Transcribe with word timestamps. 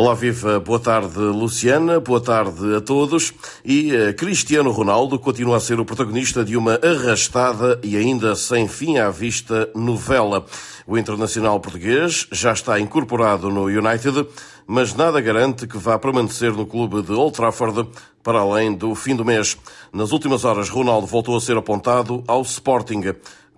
Olá, 0.00 0.14
viva. 0.14 0.58
Boa 0.58 0.80
tarde, 0.80 1.18
Luciana. 1.18 2.00
Boa 2.00 2.22
tarde 2.22 2.74
a 2.74 2.80
todos. 2.80 3.34
E 3.62 3.92
uh, 3.94 4.14
Cristiano 4.14 4.70
Ronaldo 4.70 5.18
continua 5.18 5.58
a 5.58 5.60
ser 5.60 5.78
o 5.78 5.84
protagonista 5.84 6.42
de 6.42 6.56
uma 6.56 6.80
arrastada 6.82 7.78
e 7.82 7.98
ainda 7.98 8.34
sem 8.34 8.66
fim 8.66 8.96
à 8.96 9.10
vista 9.10 9.68
novela. 9.74 10.46
O 10.86 10.96
internacional 10.96 11.60
português 11.60 12.26
já 12.32 12.50
está 12.54 12.80
incorporado 12.80 13.50
no 13.50 13.64
United, 13.64 14.26
mas 14.66 14.94
nada 14.94 15.20
garante 15.20 15.66
que 15.66 15.76
vá 15.76 15.98
permanecer 15.98 16.50
no 16.54 16.64
clube 16.64 17.02
de 17.02 17.12
Old 17.12 17.36
Trafford 17.36 17.86
para 18.22 18.38
além 18.38 18.72
do 18.72 18.94
fim 18.94 19.14
do 19.14 19.22
mês. 19.22 19.54
Nas 19.92 20.12
últimas 20.12 20.46
horas, 20.46 20.70
Ronaldo 20.70 21.06
voltou 21.06 21.36
a 21.36 21.40
ser 21.42 21.58
apontado 21.58 22.24
ao 22.26 22.40
Sporting. 22.40 23.02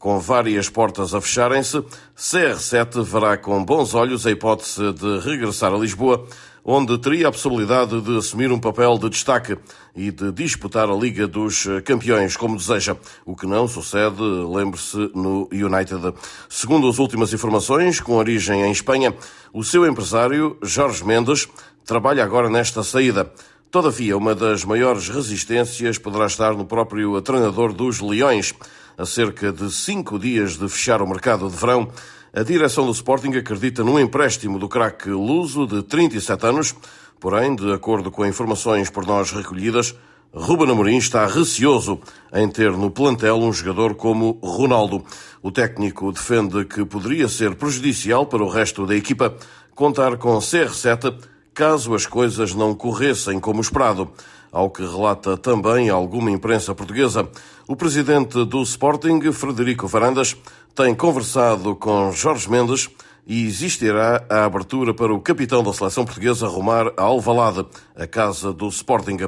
Com 0.02 0.18
várias 0.18 0.68
portas 0.68 1.14
a 1.14 1.20
fecharem-se, 1.20 1.80
CR7 2.16 3.04
verá 3.04 3.36
com 3.36 3.64
bons 3.64 3.94
olhos 3.94 4.26
a 4.26 4.32
hipótese 4.32 4.92
de 4.94 5.20
regressar 5.20 5.72
a 5.72 5.78
Lisboa, 5.78 6.26
onde 6.64 6.98
teria 6.98 7.28
a 7.28 7.30
possibilidade 7.30 8.00
de 8.00 8.18
assumir 8.18 8.50
um 8.50 8.58
papel 8.58 8.98
de 8.98 9.08
destaque 9.08 9.56
e 9.94 10.10
de 10.10 10.32
disputar 10.32 10.90
a 10.90 10.96
Liga 10.96 11.28
dos 11.28 11.68
Campeões 11.84 12.36
como 12.36 12.56
deseja, 12.56 12.96
o 13.24 13.36
que 13.36 13.46
não 13.46 13.68
sucede, 13.68 14.20
lembre-se, 14.20 15.08
no 15.14 15.48
United. 15.52 16.14
Segundo 16.48 16.88
as 16.88 16.98
últimas 16.98 17.32
informações, 17.32 18.00
com 18.00 18.14
origem 18.14 18.62
em 18.62 18.72
Espanha, 18.72 19.14
o 19.52 19.62
seu 19.62 19.86
empresário, 19.86 20.58
Jorge 20.64 21.04
Mendes, 21.04 21.48
trabalha 21.86 22.24
agora 22.24 22.50
nesta 22.50 22.82
saída. 22.82 23.32
Todavia, 23.70 24.18
uma 24.18 24.34
das 24.34 24.64
maiores 24.64 25.08
resistências 25.08 25.96
poderá 25.96 26.26
estar 26.26 26.54
no 26.54 26.66
próprio 26.66 27.18
treinador 27.22 27.72
dos 27.72 28.00
Leões. 28.00 28.52
A 28.96 29.06
cerca 29.06 29.50
de 29.50 29.70
cinco 29.70 30.18
dias 30.18 30.58
de 30.58 30.68
fechar 30.68 31.00
o 31.00 31.06
mercado 31.06 31.48
de 31.48 31.56
verão, 31.56 31.90
a 32.32 32.42
direção 32.42 32.84
do 32.84 32.92
Sporting 32.92 33.30
acredita 33.30 33.82
num 33.82 33.98
empréstimo 33.98 34.58
do 34.58 34.68
craque 34.68 35.08
luso 35.08 35.66
de 35.66 35.82
37 35.82 36.46
anos, 36.46 36.74
porém, 37.18 37.54
de 37.56 37.72
acordo 37.72 38.10
com 38.10 38.26
informações 38.26 38.90
por 38.90 39.06
nós 39.06 39.30
recolhidas, 39.30 39.94
Ruben 40.34 40.70
Amorim 40.70 40.96
está 40.96 41.26
receoso 41.26 42.00
em 42.32 42.48
ter 42.48 42.72
no 42.72 42.90
plantel 42.90 43.36
um 43.36 43.52
jogador 43.52 43.94
como 43.94 44.38
Ronaldo. 44.42 45.04
O 45.42 45.50
técnico 45.50 46.10
defende 46.10 46.64
que 46.64 46.84
poderia 46.86 47.28
ser 47.28 47.54
prejudicial 47.54 48.24
para 48.24 48.42
o 48.42 48.48
resto 48.48 48.86
da 48.86 48.96
equipa 48.96 49.36
contar 49.74 50.16
com 50.16 50.38
CR7 50.38 51.31
caso 51.54 51.94
as 51.94 52.06
coisas 52.06 52.54
não 52.54 52.74
corressem 52.74 53.38
como 53.38 53.60
esperado. 53.60 54.10
Ao 54.50 54.68
que 54.68 54.82
relata 54.82 55.36
também 55.36 55.88
alguma 55.88 56.30
imprensa 56.30 56.74
portuguesa, 56.74 57.28
o 57.66 57.74
presidente 57.74 58.44
do 58.44 58.62
Sporting, 58.62 59.32
Frederico 59.32 59.86
Varandas, 59.86 60.36
tem 60.74 60.94
conversado 60.94 61.74
com 61.76 62.12
Jorge 62.12 62.50
Mendes 62.50 62.90
e 63.26 63.46
existirá 63.46 64.24
a 64.28 64.44
abertura 64.44 64.92
para 64.92 65.14
o 65.14 65.20
capitão 65.20 65.62
da 65.62 65.72
seleção 65.72 66.04
portuguesa 66.04 66.48
rumar 66.48 66.92
a 66.96 67.02
Alvalade, 67.02 67.64
a 67.96 68.06
casa 68.06 68.52
do 68.52 68.68
Sporting. 68.68 69.18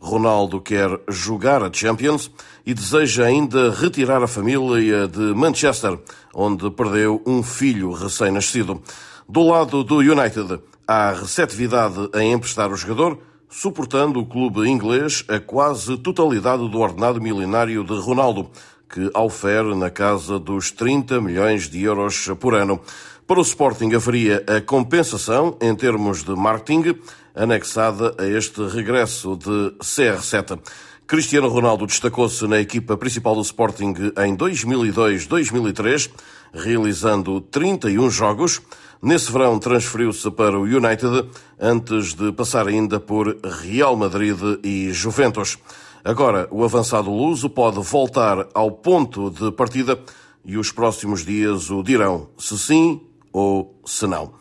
Ronaldo 0.00 0.60
quer 0.60 1.00
jogar 1.08 1.62
a 1.62 1.72
Champions 1.72 2.30
e 2.66 2.74
deseja 2.74 3.24
ainda 3.24 3.70
retirar 3.70 4.22
a 4.22 4.28
família 4.28 5.08
de 5.08 5.34
Manchester, 5.34 5.98
onde 6.34 6.70
perdeu 6.70 7.22
um 7.24 7.42
filho 7.42 7.92
recém-nascido. 7.92 8.82
Do 9.26 9.42
lado 9.44 9.82
do 9.82 10.00
United, 10.00 10.60
há 10.86 11.12
receptividade 11.12 12.08
em 12.14 12.32
emprestar 12.32 12.70
o 12.70 12.76
jogador, 12.76 13.18
suportando 13.48 14.20
o 14.20 14.26
clube 14.26 14.68
inglês 14.68 15.24
a 15.28 15.38
quase 15.38 15.96
totalidade 15.98 16.68
do 16.68 16.78
ordenado 16.78 17.20
milionário 17.20 17.84
de 17.84 17.94
Ronaldo, 17.94 18.50
que 18.88 19.10
aufere 19.14 19.74
na 19.74 19.90
casa 19.90 20.38
dos 20.38 20.70
30 20.70 21.20
milhões 21.20 21.68
de 21.68 21.82
euros 21.82 22.28
por 22.38 22.54
ano. 22.54 22.80
Para 23.26 23.38
o 23.38 23.42
Sporting 23.42 23.94
haveria 23.94 24.44
a 24.46 24.60
compensação 24.60 25.56
em 25.60 25.74
termos 25.74 26.22
de 26.22 26.34
marketing 26.34 26.98
anexada 27.34 28.14
a 28.18 28.26
este 28.26 28.62
regresso 28.68 29.36
de 29.36 29.74
CR7. 29.80 30.58
Cristiano 31.06 31.48
Ronaldo 31.48 31.86
destacou-se 31.86 32.46
na 32.46 32.58
equipa 32.58 32.96
principal 32.96 33.34
do 33.34 33.42
Sporting 33.42 33.92
em 34.24 34.34
2002-2003, 34.34 36.10
realizando 36.52 37.42
31 37.42 38.08
jogos. 38.10 38.62
Nesse 39.02 39.30
verão 39.30 39.58
transferiu-se 39.58 40.30
para 40.30 40.58
o 40.58 40.62
United 40.62 41.28
antes 41.60 42.14
de 42.14 42.32
passar 42.32 42.66
ainda 42.66 42.98
por 42.98 43.36
Real 43.62 43.94
Madrid 43.96 44.38
e 44.64 44.90
Juventus. 44.92 45.58
Agora, 46.02 46.48
o 46.50 46.64
avançado 46.64 47.10
luso 47.10 47.50
pode 47.50 47.80
voltar 47.82 48.48
ao 48.54 48.70
ponto 48.70 49.30
de 49.30 49.52
partida 49.52 50.00
e 50.42 50.56
os 50.56 50.72
próximos 50.72 51.22
dias 51.22 51.70
o 51.70 51.82
dirão 51.82 52.28
se 52.38 52.58
sim 52.58 53.02
ou 53.30 53.78
se 53.84 54.06
não. 54.06 54.32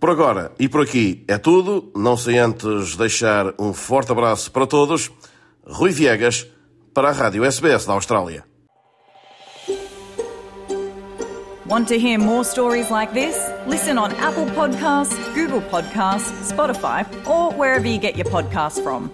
Por 0.00 0.08
agora 0.08 0.50
e 0.58 0.66
por 0.66 0.80
aqui 0.80 1.24
é 1.28 1.36
tudo. 1.36 1.90
Não 1.94 2.16
sem 2.16 2.38
antes 2.38 2.96
deixar 2.96 3.52
um 3.58 3.74
forte 3.74 4.12
abraço 4.12 4.50
para 4.50 4.66
todos. 4.66 5.10
Rui 5.68 5.90
Viegas, 5.90 6.46
para 6.94 7.08
a 7.08 7.12
Rádio 7.12 7.44
SBS 7.44 7.84
da 7.84 7.94
Austrália. 7.94 8.44
Want 11.66 11.88
to 11.88 11.98
hear 11.98 12.20
more 12.20 12.44
stories 12.44 12.88
like 12.88 13.12
this? 13.12 13.36
Listen 13.66 13.98
on 13.98 14.12
Apple 14.12 14.46
Podcasts, 14.54 15.16
Google 15.34 15.60
Podcasts, 15.62 16.30
Spotify, 16.52 17.04
or 17.26 17.52
wherever 17.52 17.84
you 17.88 17.98
get 17.98 18.14
your 18.14 18.26
podcasts 18.26 18.80
from. 18.80 19.10